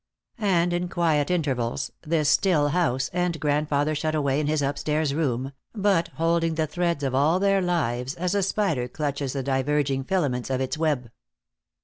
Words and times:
And, 0.39 0.73
in 0.73 0.89
quiet 0.89 1.29
intervals, 1.29 1.91
this 2.01 2.27
still 2.27 2.69
house, 2.69 3.11
and 3.13 3.39
grandfather 3.39 3.93
shut 3.93 4.15
away 4.15 4.39
in 4.39 4.47
his 4.47 4.63
upstairs 4.63 5.13
room, 5.13 5.51
but 5.75 6.07
holding 6.15 6.55
the 6.55 6.65
threads 6.65 7.03
of 7.03 7.13
all 7.13 7.39
their 7.39 7.61
lives 7.61 8.15
as 8.15 8.33
a 8.33 8.41
spider 8.41 8.87
clutches 8.87 9.33
the 9.33 9.43
diverging 9.43 10.03
filaments 10.05 10.49
of 10.49 10.59
its 10.59 10.75
web. 10.75 11.11